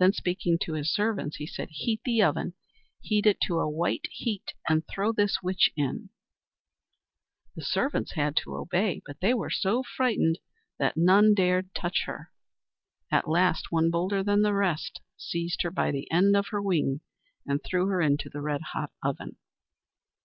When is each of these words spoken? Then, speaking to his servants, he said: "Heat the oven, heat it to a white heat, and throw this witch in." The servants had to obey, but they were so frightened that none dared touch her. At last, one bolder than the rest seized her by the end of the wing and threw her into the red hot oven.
Then, 0.00 0.12
speaking 0.12 0.58
to 0.62 0.72
his 0.72 0.92
servants, 0.92 1.36
he 1.36 1.46
said: 1.46 1.68
"Heat 1.70 2.00
the 2.04 2.20
oven, 2.20 2.54
heat 3.00 3.24
it 3.24 3.40
to 3.42 3.60
a 3.60 3.70
white 3.70 4.08
heat, 4.10 4.52
and 4.68 4.84
throw 4.88 5.12
this 5.12 5.44
witch 5.44 5.70
in." 5.76 6.10
The 7.54 7.62
servants 7.62 8.14
had 8.14 8.34
to 8.38 8.56
obey, 8.56 9.00
but 9.06 9.20
they 9.20 9.32
were 9.32 9.50
so 9.50 9.84
frightened 9.84 10.40
that 10.80 10.96
none 10.96 11.34
dared 11.34 11.72
touch 11.72 12.02
her. 12.06 12.32
At 13.12 13.28
last, 13.30 13.70
one 13.70 13.92
bolder 13.92 14.24
than 14.24 14.42
the 14.42 14.54
rest 14.54 15.00
seized 15.16 15.62
her 15.62 15.70
by 15.70 15.92
the 15.92 16.10
end 16.10 16.34
of 16.36 16.46
the 16.50 16.60
wing 16.60 17.02
and 17.46 17.62
threw 17.62 17.86
her 17.86 18.00
into 18.00 18.28
the 18.28 18.40
red 18.40 18.62
hot 18.74 18.90
oven. 19.04 19.36